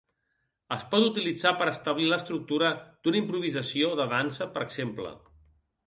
Es 0.75 0.85
pot 0.93 1.05
utilitzar 1.09 1.51
per 1.59 1.67
establir 1.73 2.09
l'estructura 2.13 2.73
d'una 2.81 3.21
improvisació 3.23 3.95
de 4.01 4.11
dansa, 4.19 4.53
per 4.57 4.69
exemple. 4.71 5.19